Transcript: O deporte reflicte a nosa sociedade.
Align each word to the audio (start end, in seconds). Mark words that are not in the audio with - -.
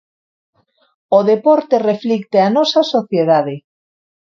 O 1.17 1.19
deporte 1.31 1.75
reflicte 1.91 2.37
a 2.41 2.49
nosa 2.57 2.81
sociedade. 2.93 3.55